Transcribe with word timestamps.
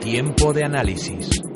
Tiempo 0.00 0.54
de 0.54 0.64
análisis. 0.64 1.49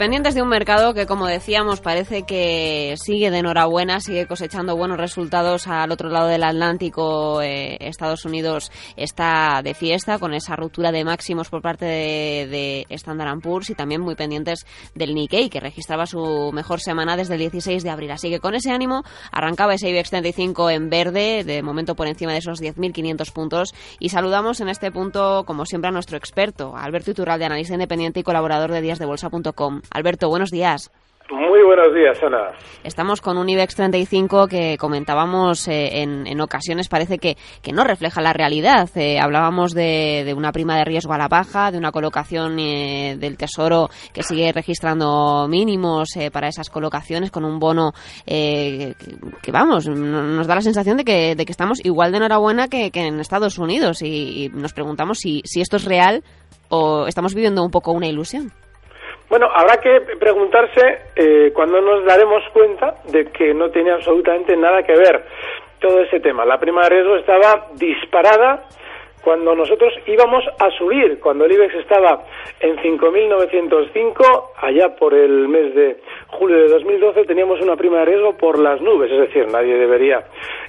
Pendientes 0.00 0.34
de 0.34 0.40
un 0.40 0.48
mercado 0.48 0.94
que, 0.94 1.04
como 1.04 1.26
decíamos, 1.26 1.82
parece 1.82 2.22
que 2.22 2.94
sigue 2.96 3.30
de 3.30 3.40
enhorabuena, 3.40 4.00
sigue 4.00 4.26
cosechando 4.26 4.74
buenos 4.74 4.96
resultados 4.96 5.66
al 5.68 5.92
otro 5.92 6.08
lado 6.08 6.28
del 6.28 6.42
Atlántico. 6.42 7.42
Eh, 7.42 7.76
Estados 7.80 8.24
Unidos 8.24 8.72
está 8.96 9.60
de 9.62 9.74
fiesta 9.74 10.18
con 10.18 10.32
esa 10.32 10.56
ruptura 10.56 10.90
de 10.90 11.04
máximos 11.04 11.50
por 11.50 11.60
parte 11.60 11.84
de, 11.84 12.48
de 12.88 12.94
Standard 12.94 13.40
Poor's 13.42 13.68
y 13.68 13.74
también 13.74 14.00
muy 14.00 14.14
pendientes 14.14 14.64
del 14.94 15.14
Nikkei, 15.14 15.50
que 15.50 15.60
registraba 15.60 16.06
su 16.06 16.50
mejor 16.50 16.80
semana 16.80 17.18
desde 17.18 17.34
el 17.34 17.40
16 17.40 17.82
de 17.82 17.90
abril. 17.90 18.12
Así 18.12 18.30
que 18.30 18.40
con 18.40 18.54
ese 18.54 18.70
ánimo 18.70 19.02
arrancaba 19.30 19.74
ese 19.74 19.90
IBEX 19.90 20.08
35 20.08 20.70
en 20.70 20.88
verde, 20.88 21.44
de 21.44 21.62
momento 21.62 21.94
por 21.94 22.06
encima 22.06 22.32
de 22.32 22.38
esos 22.38 22.62
10.500 22.62 23.30
puntos. 23.34 23.74
Y 23.98 24.08
saludamos 24.08 24.62
en 24.62 24.70
este 24.70 24.90
punto, 24.92 25.44
como 25.44 25.66
siempre, 25.66 25.90
a 25.90 25.92
nuestro 25.92 26.16
experto, 26.16 26.74
Alberto 26.74 27.10
Iturralde, 27.10 27.44
analista 27.44 27.74
independiente 27.74 28.20
y 28.20 28.22
colaborador 28.22 28.72
de 28.72 28.80
díasdebolsa.com. 28.80 29.82
Alberto, 29.90 30.28
buenos 30.28 30.50
días. 30.50 30.90
Muy 31.30 31.62
buenos 31.62 31.94
días, 31.94 32.20
Ana. 32.24 32.50
Estamos 32.82 33.20
con 33.20 33.38
un 33.38 33.48
IBEX 33.48 33.76
35 33.76 34.48
que 34.48 34.76
comentábamos 34.78 35.68
eh, 35.68 36.02
en, 36.02 36.26
en, 36.26 36.40
ocasiones, 36.40 36.88
parece 36.88 37.18
que, 37.18 37.36
que, 37.62 37.72
no 37.72 37.84
refleja 37.84 38.20
la 38.20 38.32
realidad. 38.32 38.88
Eh, 38.96 39.20
hablábamos 39.20 39.72
de, 39.72 40.24
de, 40.26 40.34
una 40.34 40.50
prima 40.50 40.76
de 40.76 40.84
riesgo 40.84 41.12
a 41.12 41.18
la 41.18 41.28
baja, 41.28 41.70
de 41.70 41.78
una 41.78 41.92
colocación 41.92 42.58
eh, 42.58 43.16
del 43.16 43.36
Tesoro 43.36 43.90
que 44.12 44.24
sigue 44.24 44.50
registrando 44.52 45.46
mínimos 45.48 46.16
eh, 46.16 46.32
para 46.32 46.48
esas 46.48 46.68
colocaciones, 46.68 47.30
con 47.30 47.44
un 47.44 47.60
bono 47.60 47.92
que, 48.26 48.96
que, 49.40 49.52
vamos, 49.52 49.86
nos 49.86 50.46
da 50.48 50.56
la 50.56 50.62
sensación 50.62 50.96
de 50.96 51.04
que, 51.04 51.36
de 51.36 51.44
que 51.44 51.52
estamos 51.52 51.84
igual 51.84 52.10
de 52.10 52.18
enhorabuena 52.18 52.66
que, 52.66 52.90
que 52.90 53.06
en 53.06 53.20
Estados 53.20 53.56
Unidos 53.58 54.02
y, 54.02 54.46
y 54.46 54.48
nos 54.48 54.72
preguntamos 54.72 55.18
si, 55.18 55.42
si 55.44 55.60
esto 55.60 55.76
es 55.76 55.84
real 55.84 56.24
o 56.70 57.06
estamos 57.06 57.34
viviendo 57.34 57.62
un 57.62 57.70
poco 57.70 57.92
una 57.92 58.08
ilusión. 58.08 58.52
Bueno, 59.30 59.48
habrá 59.54 59.76
que 59.76 60.00
preguntarse 60.18 61.02
eh, 61.14 61.52
cuando 61.54 61.80
nos 61.80 62.04
daremos 62.04 62.42
cuenta 62.52 62.96
de 63.12 63.26
que 63.26 63.54
no 63.54 63.70
tiene 63.70 63.92
absolutamente 63.92 64.56
nada 64.56 64.82
que 64.82 64.96
ver 64.96 65.24
todo 65.78 66.00
ese 66.02 66.18
tema. 66.18 66.44
La 66.44 66.58
prima 66.58 66.82
de 66.82 66.88
riesgo 66.90 67.16
estaba 67.16 67.68
disparada 67.74 68.66
cuando 69.22 69.54
nosotros 69.54 69.92
íbamos 70.06 70.42
a 70.58 70.70
subir, 70.70 71.20
cuando 71.20 71.44
el 71.44 71.52
IBEX 71.52 71.74
estaba 71.76 72.24
en 72.58 72.76
5.905, 72.78 74.50
allá 74.56 74.96
por 74.96 75.14
el 75.14 75.46
mes 75.46 75.76
de 75.76 76.00
julio 76.28 76.56
de 76.56 76.68
2012 76.68 77.24
teníamos 77.24 77.60
una 77.60 77.76
prima 77.76 78.00
de 78.00 78.06
riesgo 78.06 78.36
por 78.36 78.58
las 78.58 78.80
nubes, 78.80 79.12
es 79.12 79.20
decir, 79.20 79.46
nadie 79.46 79.76
debería 79.76 80.24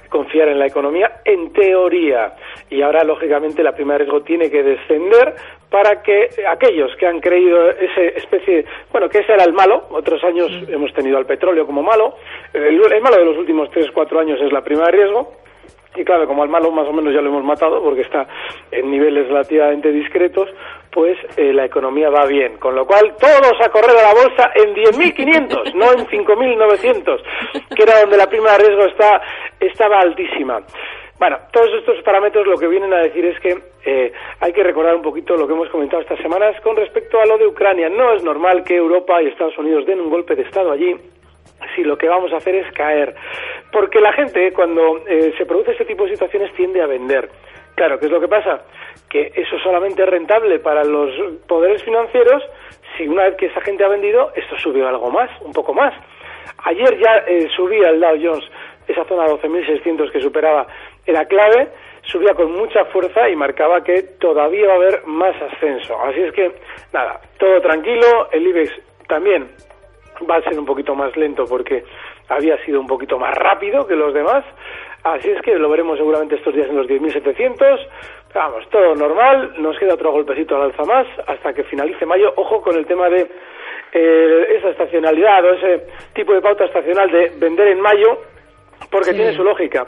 confiar 0.08 0.48
en 0.48 0.60
la 0.60 0.66
economía 0.66 1.20
en 1.24 1.52
teoría. 1.52 2.34
Y 2.70 2.82
ahora, 2.82 3.02
lógicamente, 3.02 3.62
la 3.62 3.72
prima 3.72 3.94
de 3.94 4.00
riesgo 4.00 4.22
tiene 4.22 4.50
que 4.50 4.62
descender 4.62 5.34
para 5.72 6.02
que 6.02 6.28
aquellos 6.46 6.94
que 6.96 7.06
han 7.06 7.18
creído 7.18 7.70
esa 7.70 8.02
especie, 8.02 8.66
bueno, 8.92 9.08
que 9.08 9.20
ese 9.20 9.32
era 9.32 9.44
el 9.44 9.54
malo, 9.54 9.86
otros 9.90 10.22
años 10.22 10.52
hemos 10.68 10.92
tenido 10.92 11.16
al 11.16 11.24
petróleo 11.24 11.66
como 11.66 11.82
malo, 11.82 12.14
el, 12.52 12.80
el 12.92 13.00
malo 13.00 13.16
de 13.16 13.24
los 13.24 13.38
últimos 13.38 13.70
3-4 13.70 14.20
años 14.20 14.40
es 14.40 14.52
la 14.52 14.60
prima 14.60 14.84
de 14.84 14.92
riesgo, 14.92 15.32
y 15.94 16.04
claro, 16.04 16.26
como 16.26 16.42
al 16.42 16.48
malo 16.48 16.70
más 16.70 16.88
o 16.88 16.92
menos 16.92 17.12
ya 17.12 17.20
lo 17.20 17.28
hemos 17.28 17.44
matado 17.44 17.82
porque 17.82 18.02
está 18.02 18.26
en 18.70 18.90
niveles 18.90 19.28
relativamente 19.28 19.92
discretos, 19.92 20.48
pues 20.90 21.18
eh, 21.36 21.52
la 21.52 21.66
economía 21.66 22.08
va 22.08 22.24
bien. 22.26 22.56
Con 22.58 22.74
lo 22.74 22.86
cual, 22.86 23.14
todos 23.18 23.52
a 23.62 23.68
correr 23.68 23.96
a 23.98 24.02
la 24.02 24.14
bolsa 24.14 24.50
en 24.54 24.74
10.500, 24.74 25.74
no 25.74 25.92
en 25.92 26.06
5.900, 26.06 27.22
que 27.76 27.82
era 27.82 28.00
donde 28.00 28.16
la 28.16 28.26
prima 28.26 28.52
de 28.52 28.58
riesgo 28.58 28.86
está, 28.86 29.20
estaba 29.60 30.00
altísima. 30.00 30.62
Bueno, 31.18 31.38
todos 31.52 31.68
estos 31.78 32.02
parámetros 32.02 32.46
lo 32.46 32.56
que 32.56 32.66
vienen 32.66 32.92
a 32.92 32.98
decir 32.98 33.24
es 33.24 33.38
que 33.40 33.56
eh, 33.84 34.12
hay 34.40 34.52
que 34.52 34.62
recordar 34.62 34.96
un 34.96 35.02
poquito 35.02 35.36
lo 35.36 35.46
que 35.46 35.52
hemos 35.52 35.68
comentado 35.68 36.02
estas 36.02 36.18
semanas 36.20 36.60
con 36.62 36.76
respecto 36.76 37.20
a 37.20 37.26
lo 37.26 37.38
de 37.38 37.46
Ucrania. 37.46 37.88
No 37.88 38.12
es 38.12 38.24
normal 38.24 38.64
que 38.64 38.76
Europa 38.76 39.22
y 39.22 39.28
Estados 39.28 39.56
Unidos 39.58 39.86
den 39.86 40.00
un 40.00 40.10
golpe 40.10 40.34
de 40.34 40.42
Estado 40.42 40.72
allí 40.72 40.96
si 41.76 41.84
lo 41.84 41.96
que 41.96 42.08
vamos 42.08 42.32
a 42.32 42.36
hacer 42.36 42.54
es 42.56 42.72
caer. 42.72 43.14
Porque 43.70 44.00
la 44.00 44.12
gente, 44.12 44.52
cuando 44.52 44.98
eh, 45.06 45.32
se 45.38 45.46
produce 45.46 45.72
ese 45.72 45.84
tipo 45.84 46.04
de 46.04 46.10
situaciones, 46.10 46.52
tiende 46.54 46.82
a 46.82 46.86
vender. 46.86 47.30
Claro, 47.74 47.98
¿qué 47.98 48.06
es 48.06 48.12
lo 48.12 48.20
que 48.20 48.28
pasa? 48.28 48.62
Que 49.08 49.32
eso 49.34 49.58
solamente 49.60 50.02
es 50.02 50.08
rentable 50.08 50.58
para 50.58 50.84
los 50.84 51.10
poderes 51.46 51.82
financieros 51.82 52.42
si 52.96 53.08
una 53.08 53.24
vez 53.24 53.36
que 53.36 53.46
esa 53.46 53.60
gente 53.62 53.84
ha 53.84 53.88
vendido, 53.88 54.32
esto 54.34 54.56
subió 54.58 54.88
algo 54.88 55.10
más, 55.10 55.30
un 55.40 55.52
poco 55.52 55.72
más. 55.72 55.94
Ayer 56.64 56.98
ya 56.98 57.24
eh, 57.26 57.48
subía 57.56 57.88
el 57.88 58.00
Dow 58.00 58.16
Jones, 58.22 58.44
esa 58.86 59.04
zona 59.04 59.26
12.600 59.26 60.10
que 60.10 60.20
superaba 60.20 60.66
era 61.06 61.24
clave, 61.26 61.68
subía 62.02 62.34
con 62.34 62.52
mucha 62.52 62.84
fuerza 62.86 63.28
y 63.28 63.36
marcaba 63.36 63.82
que 63.82 64.02
todavía 64.20 64.66
va 64.66 64.72
a 64.74 64.76
haber 64.76 65.06
más 65.06 65.34
ascenso. 65.42 65.96
Así 66.02 66.20
es 66.20 66.32
que, 66.32 66.52
nada, 66.92 67.20
todo 67.38 67.60
tranquilo, 67.60 68.28
el 68.32 68.46
IBEX 68.46 68.72
también 69.08 69.48
va 70.28 70.36
a 70.36 70.42
ser 70.42 70.58
un 70.58 70.66
poquito 70.66 70.94
más 70.94 71.16
lento 71.16 71.44
porque 71.46 71.84
había 72.28 72.56
sido 72.64 72.80
un 72.80 72.86
poquito 72.86 73.18
más 73.18 73.34
rápido 73.34 73.86
que 73.86 73.96
los 73.96 74.14
demás. 74.14 74.44
Así 75.04 75.30
es 75.30 75.42
que 75.42 75.58
lo 75.58 75.68
veremos 75.68 75.98
seguramente 75.98 76.36
estos 76.36 76.54
días 76.54 76.68
en 76.68 76.76
los 76.76 76.86
10.700. 76.86 77.88
Vamos, 78.34 78.68
todo 78.70 78.94
normal. 78.94 79.54
Nos 79.58 79.76
queda 79.78 79.94
otro 79.94 80.12
golpecito 80.12 80.56
al 80.56 80.70
alza 80.70 80.84
más 80.84 81.06
hasta 81.26 81.52
que 81.52 81.64
finalice 81.64 82.06
mayo. 82.06 82.32
Ojo 82.36 82.62
con 82.62 82.76
el 82.76 82.86
tema 82.86 83.08
de 83.08 83.28
eh, 83.92 84.56
esa 84.56 84.70
estacionalidad 84.70 85.44
o 85.44 85.54
ese 85.54 85.86
tipo 86.14 86.32
de 86.32 86.40
pauta 86.40 86.64
estacional 86.64 87.10
de 87.10 87.32
vender 87.36 87.68
en 87.68 87.80
mayo 87.80 88.20
porque 88.90 89.10
sí. 89.10 89.16
tiene 89.16 89.34
su 89.34 89.44
lógica. 89.44 89.86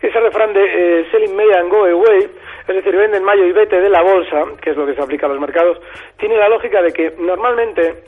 Ese 0.00 0.20
refrán 0.20 0.52
de 0.52 0.64
eh, 1.00 1.06
selling 1.10 1.34
May 1.34 1.50
and 1.52 1.70
go 1.70 1.84
away, 1.84 2.28
es 2.68 2.74
decir, 2.74 2.96
vende 2.96 3.18
en 3.18 3.24
mayo 3.24 3.44
y 3.44 3.52
vete 3.52 3.80
de 3.80 3.88
la 3.88 4.02
bolsa, 4.02 4.44
que 4.60 4.70
es 4.70 4.76
lo 4.76 4.86
que 4.86 4.94
se 4.94 5.02
aplica 5.02 5.26
a 5.26 5.28
los 5.28 5.40
mercados, 5.40 5.78
tiene 6.18 6.36
la 6.36 6.48
lógica 6.48 6.82
de 6.82 6.92
que 6.92 7.14
normalmente 7.18 8.04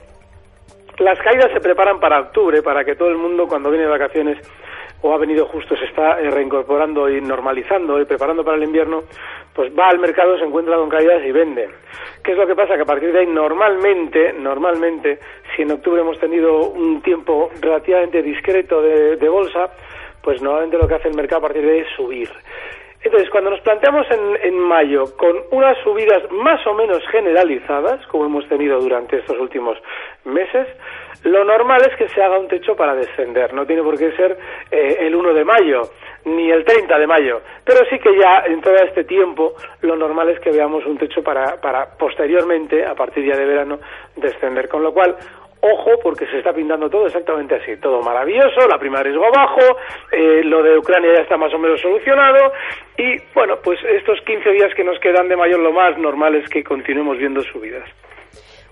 las 0.99 1.19
caídas 1.21 1.53
se 1.53 1.61
preparan 1.61 2.01
para 2.01 2.21
octubre, 2.21 2.63
para 2.63 2.85
que 2.85 2.97
todo 2.97 3.09
el 3.09 3.17
mundo 3.17 3.47
cuando 3.47 3.71
viene 3.71 3.85
de 3.85 3.91
vacaciones 3.91 4.39
o 5.01 5.15
ha 5.15 5.19
venido 5.19 5.47
justo 5.47 5.77
se 5.77 5.85
está 5.85 6.21
eh, 6.21 6.31
reincorporando 6.31 7.09
y 7.09 7.21
normalizando 7.21 8.01
y 8.01 8.05
preparando 8.05 8.45
para 8.45 8.57
el 8.57 8.65
invierno, 8.65 9.05
pues 9.55 9.73
va 9.77 9.89
al 9.89 9.99
mercado, 9.99 10.37
se 10.39 10.45
encuentra 10.45 10.77
con 10.77 10.89
caídas 10.89 11.25
y 11.25 11.31
vende. 11.31 11.69
¿Qué 12.25 12.33
es 12.33 12.39
lo 12.39 12.47
que 12.47 12.57
pasa? 12.57 12.75
Que 12.75 12.83
a 12.83 12.87
partir 12.87 13.13
de 13.13 13.21
ahí 13.21 13.27
normalmente, 13.27 14.33
normalmente, 14.33 15.19
si 15.55 15.63
en 15.63 15.71
octubre 15.71 16.01
hemos 16.01 16.19
tenido 16.19 16.71
un 16.71 17.01
tiempo 17.01 17.51
relativamente 17.61 18.23
discreto 18.23 18.83
de, 18.83 19.17
de 19.17 19.29
bolsa, 19.29 19.71
pues 20.23 20.43
normalmente 20.43 20.79
lo 20.79 20.89
que 20.89 20.95
hace 20.95 21.09
el 21.09 21.17
mercado 21.17 21.39
a 21.39 21.49
partir 21.49 21.65
de 21.65 21.73
ahí 21.73 21.79
es 21.81 21.97
subir. 21.97 22.31
Entonces, 23.01 23.31
cuando 23.31 23.51
nos 23.51 23.61
planteamos 23.61 24.07
en, 24.11 24.37
en, 24.43 24.59
mayo 24.59 25.17
con 25.17 25.37
unas 25.53 25.79
subidas 25.85 26.23
más 26.33 26.67
o 26.67 26.75
menos 26.75 27.01
generalizadas, 27.13 28.05
como 28.09 28.27
hemos 28.27 28.49
tenido 28.49 28.81
durante 28.81 29.19
estos 29.19 29.39
últimos 29.39 29.79
meses, 30.25 30.67
lo 31.23 31.45
normal 31.45 31.81
es 31.89 31.97
que 31.97 32.09
se 32.09 32.23
haga 32.23 32.39
un 32.39 32.49
techo 32.49 32.75
para 32.75 32.95
descender. 32.95 33.55
No 33.55 33.67
tiene 33.67 33.83
por 33.83 33.97
qué 33.97 34.11
ser 34.13 34.37
eh, 34.71 34.99
el 35.01 35.15
1 35.15 35.33
de 35.33 35.45
mayo 35.45 35.83
ni 36.25 36.51
el 36.51 36.65
30 36.65 36.99
de 36.99 37.07
mayo, 37.07 37.41
pero 37.65 37.85
sí 37.89 37.99
que 37.99 38.17
ya 38.19 38.45
en 38.47 38.61
todo 38.61 38.75
este 38.75 39.05
tiempo 39.05 39.55
lo 39.83 39.97
normal 39.97 40.29
es 40.31 40.41
que 40.41 40.51
veamos 40.51 40.85
un 40.85 40.99
techo 40.99 41.23
para, 41.23 41.61
para 41.61 41.97
posteriormente, 41.97 42.85
a 42.85 42.95
partir 42.95 43.25
ya 43.25 43.37
de 43.37 43.47
verano, 43.47 43.79
descender. 44.17 44.69
Con 44.69 44.83
lo 44.83 44.93
cual, 44.93 45.17
Ojo, 45.61 45.91
porque 46.03 46.27
se 46.27 46.39
está 46.39 46.53
pintando 46.53 46.89
todo 46.89 47.07
exactamente 47.07 47.57
así. 47.57 47.77
Todo 47.81 48.01
maravilloso, 48.01 48.69
la 48.69 48.79
prima 48.79 49.03
riesgo 49.03 49.27
bajo, 49.35 49.79
eh, 50.13 50.43
lo 50.45 50.63
de 50.63 50.79
Ucrania 50.79 51.15
ya 51.15 51.23
está 51.23 51.37
más 51.37 51.53
o 51.53 51.59
menos 51.59 51.81
solucionado. 51.81 52.53
Y 52.97 53.17
bueno, 53.35 53.57
pues 53.63 53.79
estos 53.85 54.21
15 54.25 54.51
días 54.51 54.73
que 54.77 54.85
nos 54.85 54.99
quedan 55.01 55.29
de 55.29 55.37
mayor, 55.37 55.61
lo 55.61 55.73
más 55.73 55.99
normal 55.99 56.37
es 56.37 56.49
que 56.49 56.63
continuemos 56.63 57.19
viendo 57.19 57.43
subidas. 57.43 57.89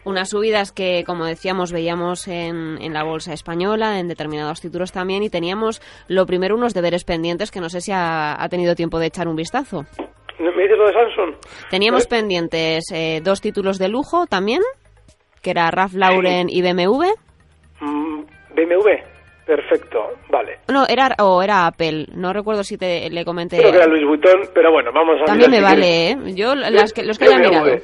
Unas 0.04 0.30
subidas 0.30 0.70
que, 0.70 1.02
como 1.04 1.24
decíamos, 1.24 1.72
veíamos 1.72 2.28
en, 2.28 2.80
en, 2.80 2.92
la 2.92 3.02
bolsa 3.02 3.32
española, 3.32 3.98
en 3.98 4.06
determinados 4.06 4.60
títulos 4.60 4.92
también, 4.92 5.24
y 5.24 5.30
teníamos 5.30 5.82
lo 6.06 6.26
primero 6.26 6.54
unos 6.54 6.74
deberes 6.74 7.02
pendientes 7.02 7.50
que 7.50 7.58
no 7.58 7.68
sé 7.68 7.80
si 7.80 7.90
ha, 7.90 8.40
ha 8.40 8.48
tenido 8.48 8.76
tiempo 8.76 9.00
de 9.00 9.06
echar 9.06 9.26
un 9.26 9.34
vistazo. 9.34 9.84
¿Me 10.38 10.62
dices 10.62 10.78
lo 10.78 10.86
de 10.86 10.92
Samsung? 10.92 11.34
Teníamos 11.70 12.04
¿Eh? 12.04 12.08
pendientes 12.08 12.84
eh, 12.92 13.20
dos 13.24 13.40
títulos 13.40 13.78
de 13.78 13.88
lujo 13.88 14.26
también 14.26 14.60
que 15.46 15.52
era 15.52 15.70
Ralph 15.70 15.94
Lauren 15.94 16.48
y 16.50 16.60
BMW. 16.60 17.04
Mm, 17.78 18.20
BMW, 18.52 18.90
perfecto, 19.46 20.14
vale. 20.28 20.58
No, 20.66 20.88
era 20.88 21.14
o 21.20 21.40
era 21.40 21.68
Apple, 21.68 22.06
no 22.16 22.32
recuerdo 22.32 22.64
si 22.64 22.76
te 22.76 23.08
le 23.10 23.24
comenté. 23.24 23.58
Creo 23.58 23.70
que 23.70 23.76
era 23.76 23.86
Louis 23.86 24.04
Vuitton, 24.04 24.40
pero 24.52 24.72
bueno, 24.72 24.90
vamos 24.92 25.22
a 25.22 25.24
También 25.24 25.52
me 25.52 25.60
vale, 25.60 26.10
¿eh? 26.10 26.16
Yo 26.34 26.56
las 26.56 26.92
que, 26.92 27.04
los 27.04 27.16
que 27.16 27.26
haya 27.26 27.38
mirado. 27.38 27.78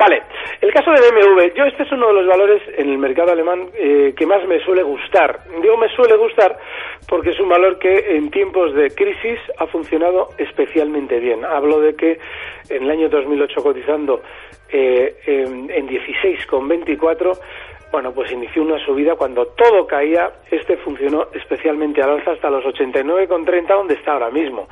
Vale, 0.00 0.22
el 0.62 0.72
caso 0.72 0.92
de 0.92 1.10
BMW, 1.10 1.54
yo 1.54 1.66
este 1.66 1.82
es 1.82 1.92
uno 1.92 2.06
de 2.06 2.14
los 2.14 2.26
valores 2.26 2.62
en 2.78 2.88
el 2.88 2.96
mercado 2.96 3.32
alemán 3.32 3.68
eh, 3.74 4.14
que 4.16 4.24
más 4.24 4.42
me 4.48 4.58
suele 4.64 4.82
gustar. 4.82 5.40
Digo 5.60 5.76
me 5.76 5.90
suele 5.90 6.16
gustar 6.16 6.58
porque 7.06 7.32
es 7.32 7.38
un 7.38 7.50
valor 7.50 7.78
que 7.78 8.16
en 8.16 8.30
tiempos 8.30 8.72
de 8.72 8.94
crisis 8.94 9.38
ha 9.58 9.66
funcionado 9.66 10.28
especialmente 10.38 11.20
bien. 11.20 11.44
Hablo 11.44 11.80
de 11.80 11.96
que 11.96 12.18
en 12.70 12.84
el 12.84 12.90
año 12.90 13.10
2008 13.10 13.62
cotizando 13.62 14.22
eh, 14.70 15.16
en, 15.26 15.70
en 15.70 15.86
16,24 15.86 17.38
bueno, 17.90 18.12
pues 18.12 18.30
inició 18.32 18.62
una 18.62 18.78
subida 18.84 19.16
cuando 19.16 19.46
todo 19.46 19.86
caía, 19.86 20.30
este 20.50 20.76
funcionó 20.78 21.26
especialmente 21.32 22.02
al 22.02 22.10
alza 22.10 22.32
hasta 22.32 22.50
los 22.50 22.64
89,30 22.64 23.66
donde 23.66 23.94
está 23.94 24.12
ahora 24.12 24.30
mismo. 24.30 24.68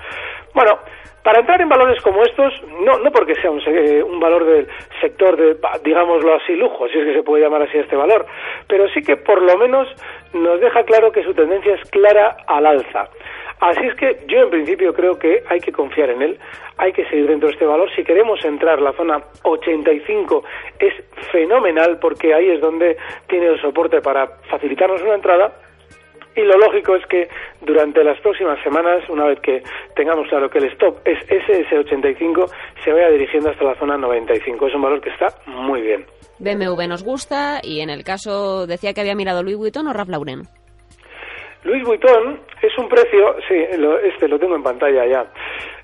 Bueno, 0.55 0.79
para 1.23 1.41
entrar 1.41 1.61
en 1.61 1.69
valores 1.69 2.01
como 2.03 2.23
estos, 2.23 2.55
no, 2.81 2.99
no 2.99 3.11
porque 3.11 3.35
sea 3.35 3.51
un, 3.51 3.61
eh, 3.67 4.03
un, 4.03 4.21
valor 4.21 4.45
del 4.45 4.69
sector 5.01 5.37
de, 5.37 5.59
digámoslo 5.85 6.35
así, 6.35 6.55
lujo, 6.55 6.89
si 6.89 6.99
es 6.99 7.05
que 7.05 7.15
se 7.15 7.23
puede 7.23 7.43
llamar 7.43 7.63
así 7.63 7.77
este 7.77 7.97
valor, 7.97 8.25
pero 8.67 8.89
sí 8.89 9.03
que 9.03 9.17
por 9.17 9.43
lo 9.43 9.59
menos 9.59 9.89
nos 10.33 10.61
deja 10.61 10.85
claro 10.85 11.13
que 11.13 11.25
su 11.25 11.35
tendencia 11.35 11.75
es 11.75 11.91
clara 11.91 12.37
al 12.47 12.67
alza. 12.67 13.11
Así 13.61 13.87
es 13.87 13.95
que 13.97 14.25
yo 14.29 14.43
en 14.43 14.51
principio 14.51 14.95
creo 14.95 15.19
que 15.19 15.43
hay 15.49 15.61
que 15.61 15.73
confiar 15.73 16.11
en 16.11 16.23
él, 16.23 16.39
hay 16.77 16.93
que 16.93 17.05
seguir 17.07 17.27
dentro 17.27 17.49
de 17.49 17.55
este 17.55 17.67
valor. 17.67 17.91
Si 17.97 18.05
queremos 18.05 18.45
entrar, 18.45 18.81
la 18.81 18.93
zona 18.93 19.21
85 19.43 20.45
es 20.79 20.95
fenomenal 21.33 21.99
porque 21.99 22.35
ahí 22.35 22.51
es 22.51 22.61
donde 22.61 22.97
tiene 23.29 23.47
el 23.47 23.61
soporte 23.61 24.01
para 24.01 24.29
facilitarnos 24.49 25.03
una 25.03 25.15
entrada 25.15 25.53
y 26.39 26.43
lo 26.43 26.57
lógico 26.57 26.95
es 26.95 27.05
que 27.07 27.29
durante 27.63 28.05
las 28.05 28.21
próximas 28.21 28.63
semanas, 28.63 29.03
una 29.09 29.25
vez 29.25 29.41
que 29.41 29.61
tengamos 29.97 30.29
claro 30.29 30.49
que 30.49 30.59
el 30.59 30.67
stop 30.67 30.99
es 31.05 31.19
SS85, 31.29 32.49
se 32.85 32.93
vaya 32.93 33.11
dirigiendo 33.11 33.51
hasta 33.51 33.65
la 33.65 33.75
zona 33.75 33.97
95. 33.97 34.69
Es 34.69 34.75
un 34.75 34.83
valor 34.83 35.01
que 35.01 35.11
está 35.11 35.35
muy 35.47 35.83
bien. 35.83 36.07
BMW 36.39 36.87
nos 36.87 37.03
gusta 37.03 37.61
y 37.61 37.81
en 37.81 37.91
el 37.91 38.05
caso 38.05 38.69
decía 38.69 38.95
que 38.95 39.01
había 39.01 39.17
mirado 39.17 39.43
Louis 39.43 39.57
Vuitton 39.57 39.89
o 39.89 39.93
Ralph 39.93 40.11
Lauren. 40.11 40.43
Louis 41.65 41.83
Vuitton 41.85 42.41
es 42.63 42.77
un 42.79 42.89
precio, 42.89 43.37
sí, 43.49 43.55
este 44.05 44.29
lo 44.29 44.39
tengo 44.39 44.57
en 44.57 44.63
pantalla 44.63 45.07
ya. 45.07 45.27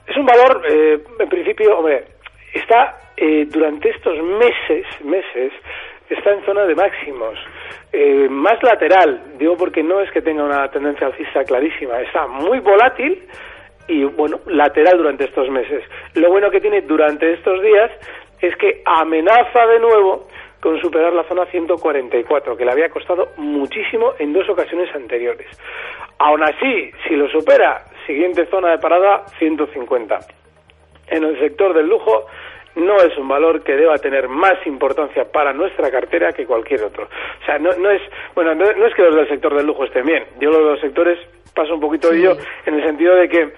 Es 0.06 0.16
un 0.16 0.26
valor, 0.26 0.62
eh, 0.68 0.98
en 1.18 1.28
principio, 1.28 1.78
hombre, 1.78 2.04
está 2.52 2.98
eh, 3.16 3.46
durante 3.48 3.90
estos 3.90 4.22
meses, 4.22 4.86
meses, 5.02 5.52
está 6.08 6.32
en 6.32 6.44
zona 6.44 6.64
de 6.64 6.74
máximos. 6.74 7.38
Eh, 7.92 8.28
más 8.28 8.62
lateral, 8.62 9.34
digo 9.38 9.56
porque 9.56 9.82
no 9.82 10.00
es 10.00 10.10
que 10.10 10.20
tenga 10.20 10.44
una 10.44 10.68
tendencia 10.70 11.06
alcista 11.06 11.44
clarísima, 11.44 12.00
está 12.00 12.26
muy 12.26 12.60
volátil 12.60 13.26
y 13.86 14.04
bueno, 14.04 14.40
lateral 14.46 14.98
durante 14.98 15.24
estos 15.24 15.48
meses. 15.48 15.84
Lo 16.14 16.30
bueno 16.30 16.50
que 16.50 16.60
tiene 16.60 16.82
durante 16.82 17.32
estos 17.32 17.62
días 17.62 17.90
es 18.40 18.56
que 18.56 18.82
amenaza 18.84 19.66
de 19.66 19.78
nuevo 19.78 20.28
con 20.64 20.81
superar 20.81 21.12
la 21.12 21.25
zona 21.25 21.44
144, 21.44 22.56
que 22.56 22.64
le 22.64 22.72
había 22.72 22.88
costado 22.88 23.28
muchísimo 23.37 24.14
en 24.19 24.32
dos 24.32 24.49
ocasiones 24.49 24.88
anteriores. 24.94 25.46
Aún 26.19 26.43
así, 26.43 26.90
si 27.06 27.16
lo 27.16 27.28
supera, 27.28 27.84
siguiente 28.06 28.46
zona 28.46 28.70
de 28.70 28.78
parada 28.78 29.26
150. 29.38 30.20
En 31.08 31.22
el 31.22 31.38
sector 31.38 31.75
del 31.75 31.87
lujo, 31.87 32.25
no 32.76 32.96
es 32.96 33.14
un 33.19 33.28
valor 33.28 33.62
que 33.62 33.76
deba 33.76 33.99
tener 33.99 34.26
más 34.26 34.55
importancia 34.66 35.31
para 35.31 35.52
nuestra 35.52 35.90
cartera 35.90 36.32
que 36.32 36.46
cualquier 36.46 36.84
otro. 36.84 37.08
O 37.43 37.44
sea, 37.44 37.58
no, 37.58 37.69
no 37.76 37.90
es, 37.90 38.00
bueno, 38.34 38.55
no, 38.55 38.64
es 38.64 38.94
que 38.94 39.02
los 39.02 39.17
del 39.17 39.28
sector 39.28 39.55
del 39.55 39.67
lujo 39.67 39.84
estén 39.84 40.06
bien. 40.06 40.25
Yo 40.40 40.49
los 40.49 40.81
sectores 40.81 41.19
paso 41.55 41.75
un 41.75 41.81
poquito 41.81 42.08
de 42.08 42.20
ello 42.20 42.37
en 42.64 42.76
el 42.76 42.84
sentido 42.84 43.17
de 43.17 43.28
que 43.28 43.52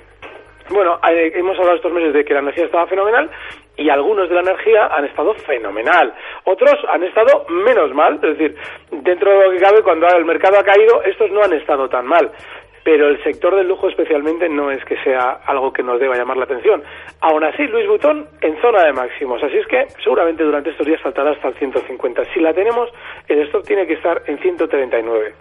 bueno, 0.71 0.99
hemos 1.05 1.57
hablado 1.57 1.77
estos 1.77 1.93
meses 1.93 2.13
de 2.13 2.25
que 2.25 2.35
la 2.35 2.41
energía 2.41 2.65
estaba 2.65 2.89
fenomenal 2.89 3.31
y 3.77 3.89
algunos 3.89 4.29
de 4.29 4.35
la 4.35 4.41
energía 4.41 4.87
han 4.87 5.05
estado 5.05 5.35
fenomenal. 5.35 6.15
Otros 6.45 6.75
han 6.91 7.03
estado 7.03 7.47
menos 7.49 7.93
mal, 7.95 8.15
es 8.15 8.39
decir, 8.39 8.57
dentro 8.91 9.31
de 9.31 9.45
lo 9.47 9.51
que 9.53 9.59
cabe, 9.59 9.83
cuando 9.83 10.07
el 10.09 10.25
mercado 10.25 10.59
ha 10.59 10.65
caído, 10.65 11.03
estos 11.03 11.31
no 11.31 11.43
han 11.43 11.53
estado 11.53 11.89
tan 11.89 12.07
mal 12.07 12.31
pero 12.87 13.09
el 13.09 13.21
sector 13.25 13.57
del 13.57 13.67
lujo 13.67 13.89
especialmente 13.89 14.49
no 14.49 14.71
es 14.71 14.85
que 14.85 14.97
sea 15.03 15.41
algo 15.45 15.73
que 15.73 15.83
nos 15.83 15.99
deba 15.99 16.15
llamar 16.15 16.37
la 16.37 16.45
atención. 16.45 16.85
Aún 17.21 17.43
así, 17.43 17.65
Luis 17.65 17.89
Butón 17.89 18.29
en 18.41 18.57
zona 18.61 18.85
de 18.85 18.93
máximos, 18.93 19.43
así 19.43 19.57
es 19.57 19.67
que 19.67 19.87
seguramente 20.05 20.45
durante 20.45 20.71
estos 20.71 20.87
días 20.87 21.01
saltará 21.03 21.33
hasta 21.33 21.49
el 21.49 21.55
150. 21.55 22.23
Si 22.33 22.39
la 22.39 22.55
tenemos, 22.55 22.89
el 23.27 23.41
stock 23.47 23.67
tiene 23.67 23.89
que 23.89 23.95
estar 23.95 24.23
en 24.27 24.39
139. 24.39 25.35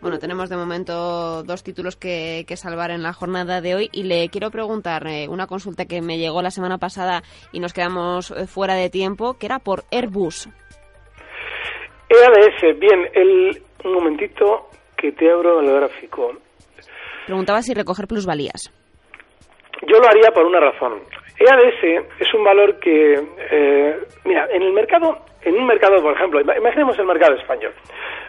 Bueno, 0.00 0.18
tenemos 0.18 0.48
de 0.48 0.56
momento 0.56 1.42
dos 1.42 1.62
títulos 1.62 1.94
que, 1.96 2.44
salvar 2.56 2.90
en 2.90 3.02
la 3.02 3.12
jornada 3.12 3.60
de 3.60 3.74
hoy 3.74 3.90
y 3.92 4.04
le 4.04 4.30
quiero 4.30 4.50
preguntar 4.50 5.06
eh, 5.06 5.28
una 5.28 5.46
consulta 5.46 5.84
que 5.84 6.00
me 6.00 6.16
llegó 6.16 6.40
la 6.40 6.50
semana 6.50 6.78
pasada 6.78 7.22
y 7.52 7.60
nos 7.60 7.74
quedamos 7.74 8.30
eh, 8.30 8.46
fuera 8.46 8.74
de 8.74 8.88
tiempo, 8.88 9.36
que 9.38 9.44
era 9.44 9.58
por 9.58 9.84
Airbus. 9.90 10.48
EADS, 12.08 12.78
bien, 12.78 13.08
el, 13.12 13.62
un 13.84 13.92
momentito 13.92 14.70
que 14.96 15.12
te 15.12 15.30
abro 15.30 15.60
el 15.60 15.70
gráfico. 15.70 16.32
Preguntaba 17.26 17.60
si 17.60 17.74
recoger 17.74 18.08
plusvalías. 18.08 18.72
Yo 19.86 19.98
lo 19.98 20.08
haría 20.08 20.30
por 20.32 20.46
una 20.46 20.60
razón. 20.60 21.02
EADS 21.38 22.06
es 22.18 22.34
un 22.34 22.42
valor 22.42 22.80
que, 22.80 23.14
eh, 23.14 23.98
mira, 24.24 24.48
en 24.50 24.62
el 24.62 24.72
mercado, 24.72 25.18
en 25.42 25.54
un 25.56 25.66
mercado, 25.66 26.02
por 26.02 26.14
ejemplo, 26.14 26.40
imaginemos 26.40 26.98
el 26.98 27.06
mercado 27.06 27.34
español, 27.36 27.72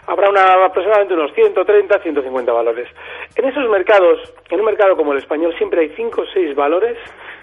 habrá 0.07 0.29
una, 0.29 0.65
aproximadamente 0.65 1.13
unos 1.13 1.33
130, 1.33 1.99
150 1.99 2.51
valores. 2.51 2.87
En 3.35 3.45
esos 3.45 3.69
mercados, 3.69 4.19
en 4.49 4.59
un 4.59 4.65
mercado 4.65 4.95
como 4.95 5.13
el 5.13 5.19
español, 5.19 5.53
siempre 5.57 5.81
hay 5.81 5.89
5 5.95 6.21
o 6.21 6.25
6 6.33 6.55
valores 6.55 6.97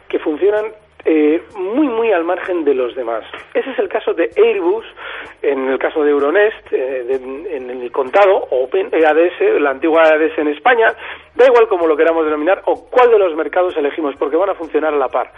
que 0.09 0.19
funcionan 0.19 0.67
eh, 1.05 1.43
muy, 1.57 1.87
muy 1.87 2.13
al 2.13 2.25
margen 2.25 2.65
de 2.65 2.75
los 2.75 2.95
demás. 2.95 3.25
Ese 3.55 3.71
es 3.71 3.79
el 3.79 3.89
caso 3.89 4.13
de 4.13 4.31
Airbus, 4.37 4.85
en 5.43 5.69
el 5.69 5.79
caso 5.79 6.03
de 6.03 6.11
Euronest, 6.11 6.73
eh, 6.73 7.21
en 7.51 7.71
el 7.71 7.91
contado, 7.93 8.47
o 8.51 8.69
EADS, 8.73 9.61
la 9.61 9.71
antigua 9.71 10.03
EADS 10.03 10.39
en 10.39 10.49
España, 10.49 10.93
da 11.35 11.47
igual 11.47 11.69
como 11.69 11.87
lo 11.87 11.97
queramos 11.97 12.25
denominar, 12.25 12.63
o 12.67 12.91
cuál 12.91 13.11
de 13.11 13.19
los 13.19 13.35
mercados 13.37 13.77
elegimos, 13.77 14.17
porque 14.19 14.37
van 14.37 14.51
a 14.51 14.55
funcionar 14.55 14.93
a 14.93 14.99
la 14.99 15.09
par. 15.09 15.33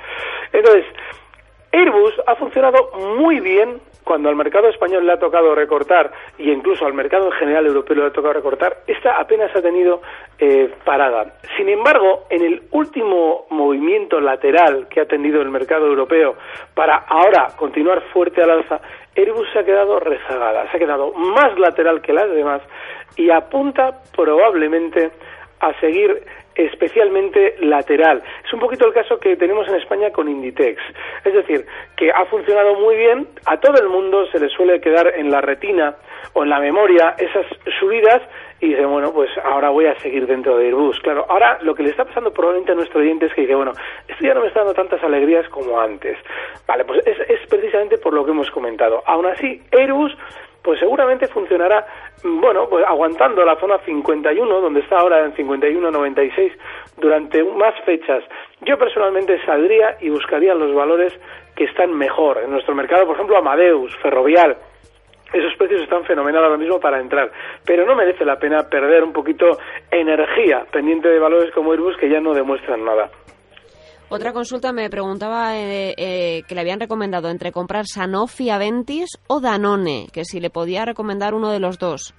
Entonces, 0.53 0.87
Airbus 1.73 2.15
ha 2.27 2.35
funcionado 2.37 2.91
muy 3.17 3.41
bien 3.41 3.81
cuando 4.05 4.29
al 4.29 4.35
mercado 4.35 4.69
español 4.69 5.07
le 5.07 5.13
ha 5.13 5.19
tocado 5.19 5.55
recortar 5.55 6.11
y 6.37 6.51
incluso 6.51 6.85
al 6.85 6.95
mercado 6.95 7.27
en 7.27 7.33
general 7.33 7.67
europeo 7.67 7.97
le 7.97 8.07
ha 8.07 8.13
tocado 8.13 8.35
recortar, 8.35 8.79
esta 8.87 9.21
apenas 9.21 9.55
ha 9.55 9.63
tenido 9.63 10.03
eh, 10.39 10.73
parada. 10.85 11.35
Sin 11.57 11.69
embargo, 11.69 12.25
en 12.29 12.43
el 12.43 12.63
último 12.73 13.47
movimiento 13.51 14.21
lateral 14.21 14.89
que 14.89 15.01
ha 15.01 15.07
tenido 15.07 15.41
el 15.43 15.51
mercado 15.51 15.87
europeo 15.87 16.35
para 16.75 16.97
ahora 16.97 17.49
continuar 17.57 18.03
fuerte 18.13 18.43
al 18.43 18.51
alza, 18.51 18.81
Airbus 19.15 19.49
se 19.53 19.61
ha 19.61 19.65
quedado 19.65 20.01
rezagada, 20.01 20.69
se 20.71 20.77
ha 20.77 20.81
quedado 20.81 21.13
más 21.13 21.57
lateral 21.59 22.01
que 22.01 22.13
las 22.13 22.31
demás 22.31 22.63
y 23.17 23.31
apunta 23.31 24.01
probablemente 24.17 25.11
a 25.61 25.79
seguir 25.79 26.25
especialmente 26.67 27.57
lateral. 27.61 28.23
Es 28.45 28.53
un 28.53 28.61
poquito 28.61 28.87
el 28.87 28.93
caso 28.93 29.19
que 29.19 29.37
tenemos 29.37 29.69
en 29.69 29.77
España 29.77 30.11
con 30.11 30.29
Inditex. 30.29 30.81
Es 31.25 31.35
decir, 31.35 31.67
que 31.97 32.11
ha 32.11 32.25
funcionado 32.27 32.75
muy 32.75 32.97
bien, 32.97 33.29
a 33.47 33.59
todo 33.59 33.81
el 33.81 33.89
mundo 33.89 34.27
se 34.27 34.39
le 34.39 34.49
suele 34.49 34.81
quedar 34.81 35.13
en 35.17 35.31
la 35.31 35.41
retina 35.41 35.97
o 36.33 36.43
en 36.43 36.51
la 36.51 36.61
memoria 36.61 37.15
esas 37.19 37.47
subidas 37.79 38.23
y 38.61 38.69
dice, 38.69 38.85
bueno, 38.85 39.13
pues 39.13 39.31
ahora 39.43 39.71
voy 39.71 39.87
a 39.87 39.99
seguir 40.01 40.27
dentro 40.27 40.57
de 40.59 40.67
Airbus. 40.67 41.01
Claro, 41.01 41.25
ahora 41.29 41.59
lo 41.63 41.75
que 41.75 41.83
le 41.83 41.91
está 41.91 42.05
pasando 42.05 42.31
probablemente 42.31 42.73
a 42.73 42.75
nuestro 42.75 43.01
oyente 43.01 43.27
es 43.27 43.35
que 43.35 43.43
dice, 43.43 43.55
bueno, 43.55 43.73
esto 44.07 44.23
ya 44.25 44.35
no 44.35 44.43
me 44.43 44.49
está 44.49 44.61
dando 44.61 44.75
tantas 44.75 45.03
alegrías 45.03 45.49
como 45.49 45.81
antes. 45.81 46.19
Vale, 46.67 46.85
pues 46.85 47.07
es, 47.07 47.19
es 47.29 47.49
precisamente 47.49 47.97
por 47.99 48.13
lo 48.13 48.25
que 48.25 48.33
hemos 48.33 48.51
comentado. 48.51 49.03
Aún 49.07 49.27
así, 49.27 49.63
Airbus 49.73 50.15
pues 50.63 50.79
seguramente 50.79 51.27
funcionará, 51.29 51.87
bueno, 52.23 52.69
pues 52.69 52.85
aguantando 52.87 53.45
la 53.45 53.57
zona 53.57 53.79
51, 53.79 54.61
donde 54.61 54.81
está 54.81 54.99
ahora 54.99 55.25
en 55.25 55.35
51.96, 55.35 56.53
durante 56.99 57.43
más 57.45 57.75
fechas. 57.85 58.23
Yo 58.63 58.79
personalmente 58.79 59.41
saldría 59.45 59.97
y 60.01 60.11
buscaría 60.11 60.55
los 60.55 60.75
valores 60.75 61.19
que 61.57 61.65
están 61.65 61.93
mejor 61.93 62.39
en 62.39 62.51
nuestro 62.51 62.75
mercado, 62.75 63.07
por 63.07 63.17
ejemplo, 63.17 63.39
Amadeus, 63.39 63.97
Ferrovial. 63.99 64.57
Esos 65.33 65.55
precios 65.57 65.83
están 65.83 66.05
fenomenales 66.05 66.47
ahora 66.47 66.59
mismo 66.59 66.81
para 66.81 67.01
entrar, 67.01 67.31
pero 67.65 67.87
no 67.87 67.95
merece 67.95 68.25
la 68.25 68.39
pena 68.39 68.69
perder 68.69 69.05
un 69.05 69.13
poquito 69.13 69.59
energía 69.91 70.67
pendiente 70.73 71.09
de 71.09 71.21
valores 71.21 71.53
como 71.53 71.71
Airbus 71.71 71.97
que 71.97 72.09
ya 72.09 72.21
no 72.21 72.35
demuestran 72.35 72.85
nada. 72.85 73.11
Otra 74.13 74.33
consulta 74.33 74.73
me 74.73 74.91
preguntaba 74.91 75.57
eh, 75.57 75.95
eh, 75.97 76.43
que 76.49 76.57
le 76.57 76.63
habían 76.63 76.81
recomendado 76.81 77.31
entre 77.31 77.53
comprar 77.53 77.85
Sanofi 77.87 78.51
Aventis 78.51 79.09
o 79.29 79.41
Danone, 79.41 80.09
que 80.13 80.25
si 80.25 80.41
le 80.41 80.51
podía 80.51 80.85
recomendar 80.85 81.33
uno 81.33 81.53
de 81.53 81.61
los 81.61 81.79
dos. 81.79 82.13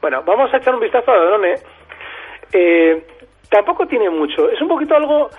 Bueno, 0.00 0.24
vamos 0.26 0.52
a 0.52 0.56
echar 0.56 0.74
un 0.74 0.80
vistazo 0.80 1.12
a 1.12 1.16
Danone. 1.16 1.54
Eh, 2.52 3.06
tampoco 3.48 3.86
tiene 3.86 4.10
mucho. 4.10 4.50
Es 4.50 4.60
un 4.60 4.66
poquito 4.66 4.96
algo 4.96 5.30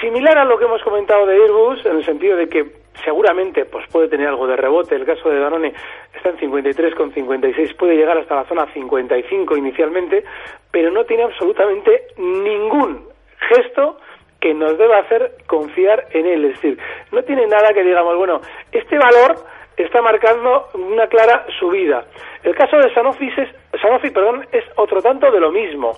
similar 0.00 0.38
a 0.38 0.44
lo 0.46 0.58
que 0.58 0.64
hemos 0.64 0.82
comentado 0.82 1.26
de 1.26 1.36
Airbus, 1.36 1.84
en 1.84 1.96
el 1.96 2.04
sentido 2.04 2.38
de 2.38 2.48
que 2.48 2.64
seguramente 3.04 3.66
pues 3.66 3.86
puede 3.92 4.08
tener 4.08 4.28
algo 4.28 4.46
de 4.46 4.56
rebote. 4.56 4.94
El 4.94 5.04
caso 5.04 5.28
de 5.28 5.38
Danone 5.38 5.74
está 6.14 6.30
en 6.30 6.38
53,56, 6.38 7.76
puede 7.76 7.96
llegar 7.96 8.16
hasta 8.16 8.36
la 8.36 8.44
zona 8.44 8.72
55 8.72 9.54
inicialmente, 9.54 10.24
pero 10.70 10.90
no 10.90 11.04
tiene 11.04 11.24
absolutamente 11.24 12.06
ningún 12.16 13.06
gesto 13.50 13.98
que 14.44 14.52
nos 14.52 14.76
deba 14.76 14.98
hacer 14.98 15.36
confiar 15.46 16.04
en 16.10 16.26
él. 16.26 16.44
Es 16.44 16.56
decir, 16.56 16.78
no 17.12 17.22
tiene 17.22 17.46
nada 17.46 17.72
que 17.72 17.82
digamos, 17.82 18.14
bueno, 18.18 18.42
este 18.72 18.98
valor 18.98 19.36
está 19.74 20.02
marcando 20.02 20.68
una 20.74 21.06
clara 21.06 21.46
subida. 21.58 22.04
El 22.42 22.54
caso 22.54 22.76
de 22.76 22.92
Sanofi 22.92 23.26
es, 23.38 23.48
Sanofi, 23.80 24.10
perdón, 24.10 24.46
es 24.52 24.62
otro 24.76 25.00
tanto 25.00 25.30
de 25.30 25.40
lo 25.40 25.50
mismo. 25.50 25.92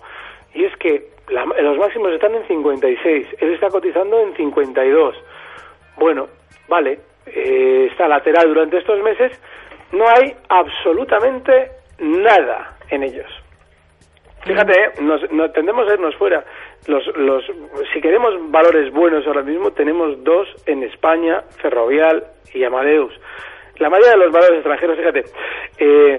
Y 0.55 0.65
es 0.65 0.77
que 0.77 1.09
los 1.29 1.77
máximos 1.77 2.13
están 2.13 2.37
en 2.37 2.47
56, 2.47 3.27
él 3.41 3.55
está 3.55 3.69
cotizando 3.69 4.21
en 4.21 4.37
52. 4.37 5.17
Bueno, 5.97 6.29
vale, 6.69 7.01
eh, 7.27 7.89
está 7.91 8.07
lateral 8.07 8.47
durante 8.47 8.79
estos 8.79 9.03
meses, 9.03 9.33
No 9.91 10.05
hay 10.09 10.37
absolutamente 10.49 11.73
nada 11.99 12.77
en 12.91 13.03
ellos. 13.03 13.27
Fíjate, 14.47 14.73
¿eh? 14.73 14.91
nos, 15.01 15.53
tendemos 15.53 15.91
a 15.91 15.95
irnos 15.95 16.15
fuera. 16.15 16.45
Los, 16.87 17.07
los, 17.17 17.45
si 17.93 18.01
queremos 18.01 18.35
valores 18.51 18.93
buenos 18.93 19.27
ahora 19.27 19.43
mismo, 19.43 19.73
tenemos 19.73 20.23
dos 20.23 20.49
en 20.67 20.83
España, 20.85 21.43
Ferrovial 21.61 22.25
y 22.55 22.63
Amadeus. 22.65 23.13
La 23.79 23.91
mayoría 23.91 24.13
de 24.13 24.19
los 24.19 24.33
valores 24.33 24.57
extranjeros, 24.59 24.97
fíjate, 24.97 25.25
eh, 25.79 26.19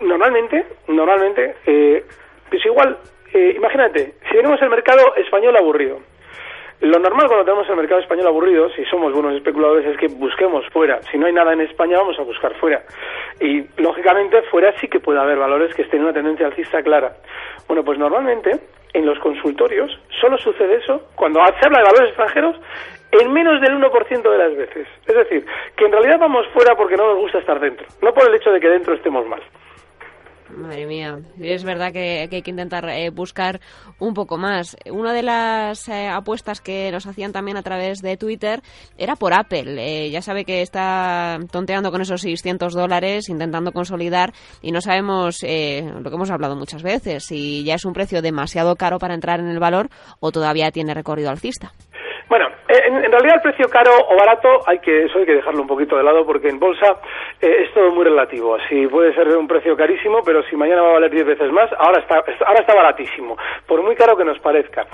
normalmente, 0.00 0.66
normalmente, 0.88 1.56
eh, 1.66 2.04
pues 2.50 2.64
igual, 2.64 2.98
eh, 3.32 3.54
imagínate, 3.56 4.14
si 4.28 4.36
tenemos 4.36 4.60
el 4.62 4.70
mercado 4.70 5.14
español 5.16 5.56
aburrido, 5.56 6.00
lo 6.80 6.98
normal 6.98 7.26
cuando 7.26 7.44
tenemos 7.44 7.68
el 7.70 7.76
mercado 7.76 8.02
español 8.02 8.26
aburrido, 8.26 8.68
si 8.70 8.84
somos 8.84 9.10
buenos 9.14 9.34
especuladores, 9.34 9.86
es 9.86 9.96
que 9.96 10.08
busquemos 10.08 10.66
fuera. 10.68 11.00
Si 11.10 11.16
no 11.16 11.26
hay 11.26 11.32
nada 11.32 11.54
en 11.54 11.62
España, 11.62 11.96
vamos 11.96 12.18
a 12.18 12.22
buscar 12.22 12.54
fuera. 12.56 12.82
Y, 13.40 13.64
lógicamente, 13.80 14.42
fuera 14.50 14.78
sí 14.78 14.86
que 14.86 15.00
puede 15.00 15.18
haber 15.18 15.38
valores 15.38 15.74
que 15.74 15.82
estén 15.82 16.00
en 16.00 16.04
una 16.04 16.12
tendencia 16.12 16.46
alcista 16.46 16.82
clara. 16.82 17.16
Bueno, 17.66 17.82
pues 17.82 17.98
normalmente, 17.98 18.60
en 18.96 19.04
los 19.04 19.18
consultorios, 19.18 19.90
solo 20.20 20.38
sucede 20.38 20.76
eso 20.76 21.02
cuando 21.14 21.38
se 21.60 21.66
habla 21.66 21.78
de 21.78 21.84
valores 21.84 22.08
extranjeros 22.08 22.56
en 23.12 23.30
menos 23.30 23.60
del 23.60 23.78
1% 23.78 24.22
de 24.22 24.38
las 24.38 24.56
veces. 24.56 24.88
Es 25.06 25.14
decir, 25.14 25.44
que 25.76 25.84
en 25.84 25.92
realidad 25.92 26.18
vamos 26.18 26.46
fuera 26.54 26.74
porque 26.74 26.96
no 26.96 27.06
nos 27.06 27.18
gusta 27.18 27.38
estar 27.38 27.60
dentro, 27.60 27.86
no 28.00 28.14
por 28.14 28.26
el 28.26 28.34
hecho 28.34 28.50
de 28.50 28.58
que 28.58 28.68
dentro 28.68 28.94
estemos 28.94 29.26
mal. 29.26 29.42
Madre 30.56 30.86
mía, 30.86 31.18
es 31.38 31.64
verdad 31.64 31.92
que, 31.92 32.28
hay 32.32 32.42
que 32.42 32.50
intentar 32.50 32.88
eh, 32.88 33.10
buscar 33.10 33.60
un 33.98 34.14
poco 34.14 34.38
más. 34.38 34.76
Una 34.90 35.12
de 35.12 35.22
las 35.22 35.86
eh, 35.88 36.08
apuestas 36.08 36.62
que 36.62 36.90
nos 36.90 37.06
hacían 37.06 37.32
también 37.32 37.58
a 37.58 37.62
través 37.62 38.00
de 38.00 38.16
Twitter 38.16 38.62
era 38.96 39.16
por 39.16 39.34
Apple. 39.34 39.76
Eh, 39.78 40.10
ya 40.10 40.22
sabe 40.22 40.46
que 40.46 40.62
está 40.62 41.38
tonteando 41.52 41.90
con 41.90 42.00
esos 42.00 42.22
600 42.22 42.72
dólares, 42.72 43.28
intentando 43.28 43.72
consolidar 43.72 44.32
y 44.62 44.72
no 44.72 44.80
sabemos 44.80 45.42
lo 45.42 46.10
que 46.10 46.14
hemos 46.14 46.30
hablado 46.30 46.56
muchas 46.56 46.82
veces, 46.82 47.24
si 47.24 47.62
ya 47.64 47.74
es 47.74 47.84
un 47.84 47.92
precio 47.92 48.22
demasiado 48.22 48.76
caro 48.76 48.98
para 48.98 49.14
entrar 49.14 49.40
en 49.40 49.48
el 49.48 49.58
valor 49.58 49.88
o 50.20 50.32
todavía 50.32 50.70
tiene 50.70 50.94
recorrido 50.94 51.28
alcista. 51.30 51.72
Bueno, 52.28 52.46
en, 52.68 53.12
realidad 53.12 53.36
el 53.36 53.42
precio 53.42 53.68
caro 53.68 53.92
o 54.08 54.16
barato 54.16 54.60
hay 54.66 54.78
que 54.80 55.04
eso 55.04 55.18
hay 55.18 55.26
que 55.26 55.34
dejarlo 55.34 55.62
un 55.62 55.68
poquito 55.68 55.96
de 55.96 56.02
lado 56.02 56.24
porque 56.26 56.48
en 56.48 56.58
bolsa 56.58 56.96
eh, 57.40 57.64
es 57.64 57.72
todo 57.72 57.90
muy 57.92 58.04
relativo. 58.04 58.56
Así 58.56 58.86
puede 58.86 59.14
ser 59.14 59.28
un 59.36 59.46
precio 59.46 59.76
carísimo, 59.76 60.20
pero 60.24 60.42
si 60.44 60.56
mañana 60.56 60.82
va 60.82 60.90
a 60.90 60.92
valer 60.94 61.10
10 61.10 61.26
veces 61.26 61.52
más, 61.52 61.70
ahora 61.78 62.00
está 62.00 62.24
ahora 62.46 62.60
está 62.60 62.74
baratísimo, 62.74 63.36
por 63.66 63.82
muy 63.82 63.94
caro 63.94 64.16
que 64.16 64.24
nos 64.24 64.38
parezca. 64.40 64.86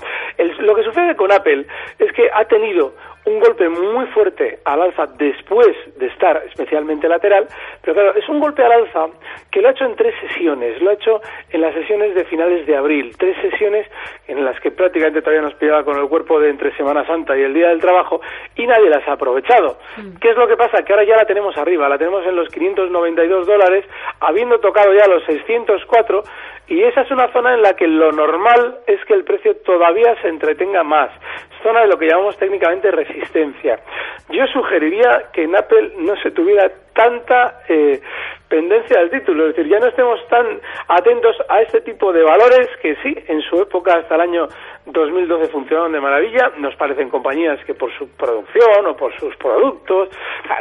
lo 0.59 0.75
que 0.75 0.83
sucede 0.83 1.15
con 1.15 1.31
Apple 1.31 1.65
es 1.99 2.11
que 2.13 2.29
ha 2.31 2.45
tenido 2.45 2.93
un 3.25 3.39
golpe 3.39 3.69
muy 3.69 4.05
fuerte 4.07 4.59
al 4.65 4.81
alza 4.81 5.07
después 5.17 5.75
de 5.97 6.07
estar 6.07 6.43
especialmente 6.47 7.07
lateral, 7.07 7.47
pero 7.81 7.93
claro, 7.93 8.15
es 8.15 8.27
un 8.27 8.39
golpe 8.39 8.63
al 8.63 8.71
alza 8.71 9.07
que 9.51 9.61
lo 9.61 9.69
ha 9.69 9.71
hecho 9.71 9.85
en 9.85 9.95
tres 9.95 10.13
sesiones, 10.21 10.81
lo 10.81 10.89
ha 10.89 10.93
hecho 10.93 11.21
en 11.49 11.61
las 11.61 11.73
sesiones 11.73 12.15
de 12.15 12.25
finales 12.25 12.65
de 12.65 12.75
abril, 12.75 13.15
tres 13.17 13.37
sesiones 13.41 13.87
en 14.27 14.43
las 14.43 14.59
que 14.59 14.71
prácticamente 14.71 15.21
todavía 15.21 15.41
nos 15.41 15.53
pillaba 15.55 15.83
con 15.83 15.97
el 15.99 16.07
cuerpo 16.07 16.39
de 16.39 16.49
entre 16.49 16.75
Semana 16.75 17.05
Santa 17.05 17.37
y 17.37 17.41
el 17.43 17.53
Día 17.53 17.69
del 17.69 17.79
Trabajo 17.79 18.21
y 18.55 18.67
nadie 18.67 18.89
las 18.89 19.07
ha 19.07 19.13
aprovechado. 19.13 19.77
Mm. 19.97 20.17
¿Qué 20.19 20.31
es 20.31 20.37
lo 20.37 20.47
que 20.47 20.57
pasa? 20.57 20.83
Que 20.83 20.93
ahora 20.93 21.05
ya 21.05 21.15
la 21.15 21.25
tenemos 21.25 21.55
arriba, 21.57 21.87
la 21.87 21.97
tenemos 21.97 22.25
en 22.25 22.35
los 22.35 22.49
592 22.49 23.47
dólares, 23.47 23.85
habiendo 24.19 24.59
tocado 24.59 24.93
ya 24.93 25.07
los 25.07 25.23
604 25.25 26.23
y 26.67 26.81
esa 26.83 27.01
es 27.01 27.11
una 27.11 27.31
zona 27.33 27.53
en 27.53 27.61
la 27.61 27.75
que 27.75 27.87
lo 27.87 28.11
normal 28.11 28.79
es 28.87 29.03
que 29.05 29.13
el 29.13 29.23
precio 29.23 29.55
todavía 29.57 30.15
se 30.21 30.29
entretenga 30.29 30.83
más, 30.83 31.11
zona 31.61 31.81
de 31.81 31.87
lo 31.87 31.97
que 31.97 32.07
llamamos 32.07 32.37
técnicamente 32.37 32.91
resistencia. 32.91 33.79
Yo 34.29 34.45
sugeriría 34.47 35.29
que 35.33 35.43
en 35.43 35.55
Apple 35.55 35.93
no 35.97 36.15
se 36.17 36.31
tuviera 36.31 36.71
tanta 36.93 37.61
eh, 37.67 38.01
pendencia 38.47 38.99
del 38.99 39.09
título, 39.09 39.47
es 39.47 39.55
decir, 39.55 39.71
ya 39.71 39.79
no 39.79 39.87
estemos 39.87 40.19
tan 40.27 40.45
atentos 40.87 41.35
a 41.49 41.61
este 41.61 41.81
tipo 41.81 42.13
de 42.13 42.23
valores 42.23 42.69
que 42.81 42.95
sí, 43.03 43.15
en 43.27 43.41
su 43.41 43.61
época 43.61 43.95
hasta 43.97 44.15
el 44.15 44.21
año 44.21 44.47
2012 44.85 45.47
funcionaron 45.47 45.91
de 45.91 45.99
maravilla, 45.99 46.51
nos 46.57 46.75
parecen 46.75 47.09
compañías 47.09 47.59
que 47.65 47.73
por 47.73 47.91
su 47.97 48.07
producción 48.09 48.85
o 48.85 48.95
por 48.95 49.13
sus 49.19 49.35
productos, 49.37 50.09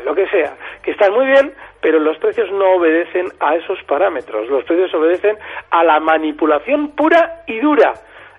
lo 0.05 0.15
que 0.15 0.27
sea, 0.29 0.57
que 0.83 0.93
están 0.93 1.13
muy 1.13 1.27
bien, 1.27 1.53
pero 1.83 1.99
los 1.99 2.17
precios 2.19 2.51
no 2.53 2.77
obedecen 2.77 3.27
a 3.41 3.57
esos 3.57 3.83
parámetros, 3.83 4.49
los 4.49 4.65
precios 4.65 4.95
obedecen 4.95 5.37
a 5.71 5.85
la 5.85 6.01
manipulación 6.01 6.93
pura 6.93 7.43
y 7.47 7.59
dura. 7.59 7.93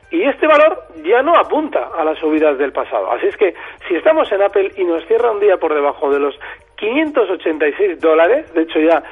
Y 0.09 0.23
este 0.23 0.47
valor 0.47 0.83
ya 1.03 1.21
no 1.21 1.35
apunta 1.35 1.89
a 1.97 2.03
las 2.05 2.17
subidas 2.19 2.57
del 2.57 2.71
pasado. 2.71 3.11
Así 3.11 3.27
es 3.27 3.35
que 3.35 3.53
si 3.87 3.95
estamos 3.95 4.31
en 4.31 4.43
Apple 4.43 4.71
y 4.77 4.83
nos 4.85 5.05
cierra 5.07 5.31
un 5.31 5.39
día 5.39 5.57
por 5.57 5.73
debajo 5.73 6.09
de 6.11 6.19
los 6.19 6.39
586 6.77 7.99
dólares, 7.99 8.53
de 8.53 8.61
hecho 8.61 8.79
ya 8.79 9.03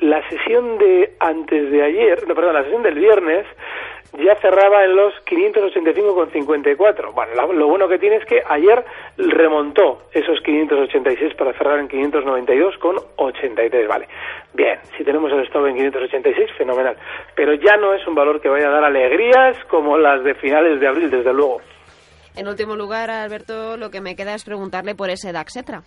la 0.00 0.26
sesión 0.28 0.78
de 0.78 1.14
antes 1.20 1.70
de 1.70 1.82
ayer, 1.82 2.26
no, 2.26 2.34
perdón, 2.34 2.54
la 2.54 2.64
sesión 2.64 2.82
del 2.82 2.94
viernes 2.94 3.46
ya 4.24 4.34
cerraba 4.36 4.84
en 4.84 4.94
los 4.96 5.12
585,54. 5.24 7.12
Bueno, 7.12 7.52
lo, 7.52 7.68
bueno 7.68 7.86
que 7.88 7.98
tiene 7.98 8.16
es 8.16 8.24
que 8.24 8.40
ayer 8.48 8.82
remontó 9.16 10.02
esos 10.12 10.40
586 10.40 11.34
para 11.34 11.52
cerrar 11.54 11.78
en 11.78 11.88
592,83. 11.88 13.88
Vale, 13.88 14.08
bien, 14.54 14.78
si 14.96 15.04
tenemos 15.04 15.30
el 15.32 15.40
stop 15.46 15.66
en 15.66 15.76
586, 15.76 16.50
fenomenal. 16.56 16.96
Pero 17.34 17.54
ya 17.54 17.76
no 17.76 17.92
es 17.94 18.06
un 18.06 18.14
valor 18.14 18.40
que 18.40 18.48
vaya 18.48 18.68
a 18.68 18.72
dar 18.72 18.84
alegrías 18.84 19.56
como 19.68 19.98
las 19.98 20.22
de 20.24 20.34
finales 20.34 20.80
de 20.80 20.88
abril, 20.88 21.10
desde 21.10 21.32
luego. 21.32 21.60
En 22.36 22.48
último 22.48 22.76
lugar, 22.76 23.10
Alberto, 23.10 23.78
lo 23.78 23.90
que 23.90 24.02
me 24.02 24.14
queda 24.14 24.34
es 24.34 24.44
preguntarle 24.44 24.94
por 24.94 25.10
ese 25.10 25.32
DAXetra. 25.32 25.82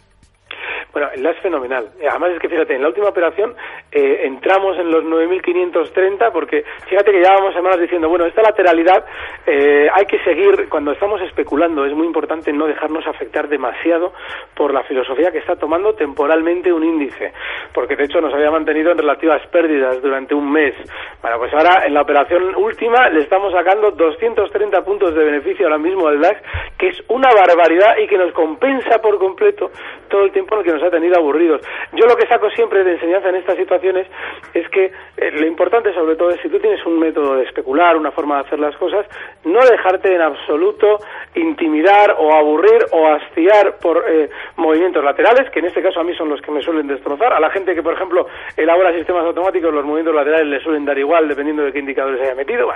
Bueno, 0.91 1.09
el 1.13 1.25
es 1.25 1.37
fenomenal. 1.39 1.89
Además 2.09 2.31
es 2.31 2.39
que 2.39 2.49
fíjate, 2.49 2.75
en 2.75 2.81
la 2.81 2.87
última 2.87 3.09
operación 3.09 3.53
eh, 3.91 4.21
entramos 4.23 4.77
en 4.79 4.89
los 4.89 5.03
9.530 5.03 6.31
porque 6.31 6.63
fíjate 6.87 7.11
que 7.11 7.19
llevábamos 7.19 7.53
semanas 7.53 7.79
diciendo, 7.79 8.09
bueno, 8.09 8.25
esta 8.25 8.41
lateralidad 8.41 9.05
eh, 9.45 9.87
hay 9.93 10.05
que 10.05 10.17
seguir, 10.23 10.67
cuando 10.67 10.91
estamos 10.91 11.21
especulando 11.21 11.85
es 11.85 11.93
muy 11.93 12.07
importante 12.07 12.51
no 12.51 12.65
dejarnos 12.65 13.05
afectar 13.05 13.47
demasiado 13.47 14.13
por 14.55 14.73
la 14.73 14.83
filosofía 14.83 15.31
que 15.31 15.37
está 15.37 15.55
tomando 15.55 15.93
temporalmente 15.93 16.73
un 16.73 16.83
índice, 16.83 17.33
porque 17.73 17.95
de 17.95 18.05
hecho 18.05 18.19
nos 18.19 18.33
había 18.33 18.49
mantenido 18.49 18.91
en 18.91 18.97
relativas 18.97 19.45
pérdidas 19.47 20.01
durante 20.01 20.33
un 20.33 20.51
mes. 20.51 20.73
Bueno, 21.21 21.37
pues 21.37 21.53
ahora 21.53 21.85
en 21.85 21.93
la 21.93 22.01
operación 22.01 22.55
última 22.55 23.09
le 23.09 23.21
estamos 23.21 23.53
sacando 23.53 23.91
230 23.91 24.83
puntos 24.83 25.13
de 25.13 25.23
beneficio 25.23 25.67
ahora 25.67 25.77
mismo 25.77 26.07
al 26.07 26.19
DAX, 26.19 26.41
que 26.77 26.87
es 26.89 27.03
una 27.09 27.29
barbaridad 27.33 27.97
y 27.97 28.07
que 28.07 28.17
nos 28.17 28.33
compensa 28.33 28.99
por 29.01 29.19
completo 29.19 29.71
todo 30.09 30.23
el 30.23 30.31
tiempo 30.31 30.55
en 30.55 30.59
el 30.59 30.65
que 30.65 30.71
nos 30.73 30.78
ha 30.83 30.89
tenido 30.89 31.17
aburridos. 31.17 31.61
Yo 31.93 32.05
lo 32.05 32.15
que 32.15 32.27
saco 32.27 32.49
siempre 32.51 32.83
de 32.83 32.93
enseñanza 32.93 33.29
en 33.29 33.35
estas 33.35 33.57
situaciones 33.57 34.07
es 34.53 34.67
que 34.69 34.85
eh, 34.85 35.31
lo 35.31 35.45
importante 35.45 35.93
sobre 35.93 36.15
todo 36.15 36.29
es 36.31 36.41
si 36.41 36.49
tú 36.49 36.59
tienes 36.59 36.85
un 36.85 36.99
método 36.99 37.35
de 37.35 37.43
especular, 37.43 37.95
una 37.97 38.11
forma 38.11 38.35
de 38.35 38.41
hacer 38.47 38.59
las 38.59 38.75
cosas, 38.77 39.05
no 39.43 39.59
dejarte 39.65 40.13
en 40.13 40.21
absoluto 40.21 40.99
intimidar 41.35 42.15
o 42.17 42.33
aburrir 42.33 42.85
o 42.91 43.07
hastiar 43.07 43.77
por 43.81 44.03
eh, 44.07 44.29
movimientos 44.57 45.03
laterales, 45.03 45.49
que 45.51 45.59
en 45.59 45.65
este 45.65 45.81
caso 45.81 45.99
a 45.99 46.03
mí 46.03 46.13
son 46.15 46.29
los 46.29 46.41
que 46.41 46.51
me 46.51 46.61
suelen 46.61 46.87
destrozar. 46.87 47.33
A 47.33 47.39
la 47.39 47.49
gente 47.49 47.75
que, 47.75 47.83
por 47.83 47.93
ejemplo, 47.93 48.27
elabora 48.57 48.93
sistemas 48.93 49.25
automáticos, 49.25 49.73
los 49.73 49.85
movimientos 49.85 50.15
laterales 50.15 50.47
le 50.47 50.59
suelen 50.61 50.85
dar 50.85 50.97
igual 50.97 51.27
dependiendo 51.27 51.63
de 51.63 51.71
qué 51.71 51.79
indicadores 51.79 52.21
haya 52.21 52.35
metido. 52.35 52.69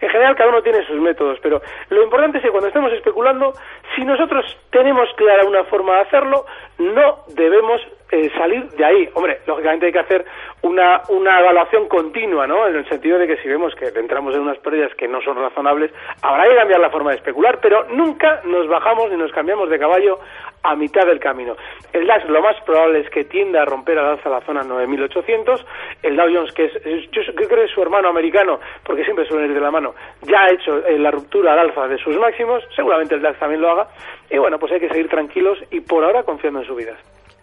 en 0.00 0.08
general 0.08 0.36
cada 0.36 0.50
uno 0.50 0.62
tiene 0.62 0.84
sus 0.86 1.00
métodos, 1.00 1.38
pero 1.42 1.60
lo 1.90 2.02
importante 2.02 2.38
es 2.38 2.44
que 2.44 2.50
cuando 2.50 2.68
estemos 2.68 2.92
especulando, 2.92 3.52
si 3.94 4.04
nosotros 4.04 4.44
tenemos 4.70 5.08
clara 5.16 5.44
una 5.44 5.64
forma 5.64 5.96
de 5.96 6.00
hacerlo, 6.02 6.44
no 6.80 7.24
debemos 7.28 7.80
eh, 8.10 8.30
salir 8.36 8.68
de 8.70 8.84
ahí. 8.84 9.08
Hombre, 9.14 9.40
lógicamente 9.46 9.86
hay 9.86 9.92
que 9.92 9.98
hacer 9.98 10.24
una, 10.62 11.02
una 11.10 11.40
evaluación 11.40 11.88
continua, 11.88 12.46
¿no? 12.46 12.66
En 12.66 12.74
el 12.74 12.88
sentido 12.88 13.18
de 13.18 13.26
que 13.26 13.36
si 13.36 13.48
vemos 13.48 13.74
que 13.74 13.86
entramos 13.86 14.34
en 14.34 14.40
unas 14.40 14.58
pérdidas 14.58 14.92
que 14.94 15.06
no 15.06 15.20
son 15.20 15.36
razonables, 15.36 15.92
habrá 16.22 16.48
que 16.48 16.56
cambiar 16.56 16.80
la 16.80 16.90
forma 16.90 17.10
de 17.10 17.18
especular, 17.18 17.58
pero 17.60 17.84
nunca 17.90 18.40
nos 18.44 18.66
bajamos 18.66 19.10
ni 19.10 19.16
nos 19.16 19.30
cambiamos 19.32 19.68
de 19.68 19.78
caballo 19.78 20.18
a 20.62 20.74
mitad 20.74 21.06
del 21.06 21.20
camino. 21.20 21.56
El 21.92 22.06
DAX 22.06 22.28
lo 22.28 22.42
más 22.42 22.56
probable 22.64 23.00
es 23.00 23.10
que 23.10 23.24
tienda 23.24 23.62
a 23.62 23.64
romper 23.64 23.98
al 23.98 24.06
alza 24.06 24.28
la 24.28 24.40
zona 24.40 24.62
9800. 24.62 25.64
El 26.02 26.16
Dow 26.16 26.28
Jones, 26.32 26.52
que 26.52 26.64
es, 26.64 26.72
yo 27.10 27.22
creo 27.34 27.48
que 27.48 27.64
es 27.64 27.70
su 27.70 27.82
hermano 27.82 28.08
americano, 28.08 28.58
porque 28.84 29.04
siempre 29.04 29.26
suele 29.26 29.46
ir 29.46 29.54
de 29.54 29.60
la 29.60 29.70
mano, 29.70 29.94
ya 30.22 30.42
ha 30.42 30.50
hecho 30.50 30.84
eh, 30.86 30.98
la 30.98 31.10
ruptura 31.10 31.52
al 31.52 31.60
alza 31.60 31.88
de 31.88 31.98
sus 31.98 32.16
máximos. 32.16 32.62
Seguramente 32.74 33.14
el 33.14 33.22
DAX 33.22 33.38
también 33.38 33.60
lo 33.60 33.70
haga. 33.70 33.88
Y 34.30 34.38
bueno, 34.38 34.58
pues 34.58 34.72
hay 34.72 34.80
que 34.80 34.88
seguir 34.88 35.08
tranquilos 35.08 35.58
y 35.70 35.80
por 35.80 36.04
ahora 36.04 36.22
confiando 36.22 36.60
en 36.60 36.66
subidas 36.66 36.98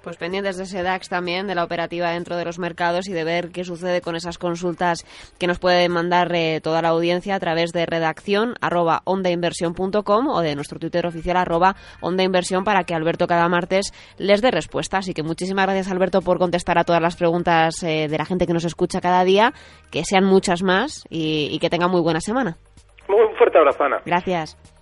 pues 0.08 0.15
pendientes 0.15 0.56
de 0.56 0.63
ese 0.63 0.84
DAX 0.84 1.10
también, 1.10 1.48
de 1.48 1.56
la 1.56 1.65
operativa 1.65 2.12
dentro 2.12 2.38
de 2.38 2.46
los 2.46 2.60
mercados 2.60 3.10
y 3.10 3.12
de 3.12 3.25
ver 3.25 3.50
qué 3.51 3.65
sucede 3.65 4.00
con 4.00 4.15
esas 4.15 4.38
consultas 4.38 5.03
que 5.38 5.48
nos 5.48 5.60
puede 5.60 5.89
mandar 5.89 6.34
eh, 6.34 6.62
toda 6.63 6.82
la 6.82 6.89
audiencia 6.89 7.36
a 7.36 7.39
través 7.41 7.74
de 7.74 7.86
redacción 7.86 8.53
arroba 8.62 9.01
ondainversión.com 9.03 10.27
o 10.29 10.39
de 10.39 10.56
nuestro 10.56 10.79
Twitter 10.79 11.06
oficial 11.06 11.36
arroba 11.36 11.75
ondainversión 12.00 12.63
para 12.63 12.86
que 12.86 12.96
Alberto 12.96 13.27
cada 13.27 13.50
martes 13.50 13.91
les 14.17 14.41
dé 14.41 14.50
respuesta. 14.50 15.00
Así 15.00 15.13
que 15.13 15.24
muchísimas 15.24 15.65
gracias 15.65 15.91
Alberto 15.91 16.22
por 16.22 16.38
contestar 16.38 16.77
a 16.77 16.86
todas 16.86 17.01
las 17.01 17.17
preguntas 17.17 17.84
eh, 17.84 18.08
de 18.08 18.17
la 18.17 18.24
gente 18.24 18.48
que 18.48 18.53
nos 18.53 18.63
escucha 18.63 19.01
cada 19.01 19.25
día, 19.25 19.51
que 19.91 20.06
sean 20.06 20.24
muchas 20.24 20.63
más 20.63 21.06
y, 21.10 21.50
y 21.51 21.60
que 21.60 21.70
tenga 21.70 21.89
muy 21.89 22.00
buena 22.00 22.22
semana. 22.22 22.56
Muy 23.10 23.27
fuerte 23.38 23.58
abrazo, 23.58 23.84
Ana. 23.84 24.00
Gracias. 24.06 24.76